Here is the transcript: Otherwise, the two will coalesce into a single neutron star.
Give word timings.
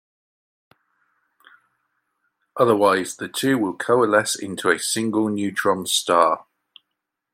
Otherwise, 2.57 3.17
the 3.17 3.27
two 3.27 3.59
will 3.59 3.75
coalesce 3.77 4.33
into 4.35 4.71
a 4.71 4.79
single 4.79 5.29
neutron 5.29 5.85
star. 5.85 6.47